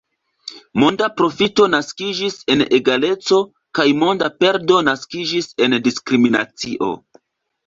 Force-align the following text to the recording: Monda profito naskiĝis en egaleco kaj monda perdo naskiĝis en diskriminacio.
Monda 0.83 1.09
profito 1.17 1.67
naskiĝis 1.73 2.37
en 2.53 2.63
egaleco 2.77 3.43
kaj 3.81 3.85
monda 4.05 4.31
perdo 4.41 4.81
naskiĝis 4.89 5.51
en 5.67 5.79
diskriminacio. 5.91 6.91